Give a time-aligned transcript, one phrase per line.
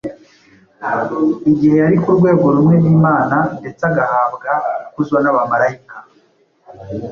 [1.49, 4.49] igihe yari ku rwego rumwe n’Imana ndetse agahabwa
[4.83, 5.95] ikuzo n’abamarayika.